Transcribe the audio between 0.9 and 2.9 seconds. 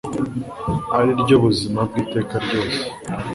ari ryo buzima bw iteka ryose